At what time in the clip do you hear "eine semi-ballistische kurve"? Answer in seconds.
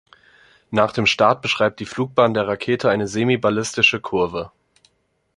2.89-4.51